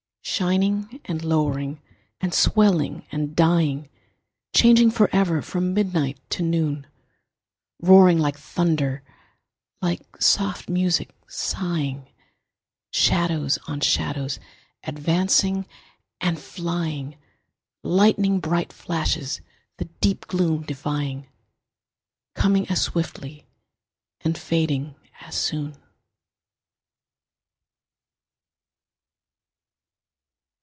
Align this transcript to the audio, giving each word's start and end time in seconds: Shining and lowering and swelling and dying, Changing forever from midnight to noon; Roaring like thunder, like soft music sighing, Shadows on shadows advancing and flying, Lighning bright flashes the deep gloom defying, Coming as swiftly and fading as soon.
Shining 0.23 1.01
and 1.05 1.23
lowering 1.25 1.81
and 2.21 2.33
swelling 2.33 3.05
and 3.11 3.35
dying, 3.35 3.89
Changing 4.53 4.89
forever 4.89 5.41
from 5.41 5.73
midnight 5.73 6.19
to 6.29 6.41
noon; 6.43 6.87
Roaring 7.81 8.17
like 8.17 8.37
thunder, 8.37 9.03
like 9.81 10.01
soft 10.21 10.69
music 10.69 11.13
sighing, 11.27 12.07
Shadows 12.93 13.59
on 13.67 13.81
shadows 13.81 14.39
advancing 14.83 15.65
and 16.21 16.39
flying, 16.39 17.17
Lighning 17.83 18.39
bright 18.39 18.71
flashes 18.71 19.41
the 19.79 19.85
deep 20.01 20.27
gloom 20.27 20.61
defying, 20.61 21.27
Coming 22.35 22.69
as 22.69 22.81
swiftly 22.81 23.45
and 24.21 24.37
fading 24.37 24.95
as 25.19 25.35
soon. 25.35 25.75